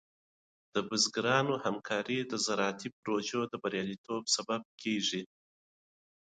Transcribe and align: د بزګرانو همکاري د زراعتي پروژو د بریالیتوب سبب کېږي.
د 0.73 0.75
بزګرانو 0.89 1.53
همکاري 1.65 2.19
د 2.31 2.33
زراعتي 2.45 2.89
پروژو 3.01 3.39
د 3.47 3.53
بریالیتوب 3.63 4.23
سبب 4.35 4.61
کېږي. 4.81 5.21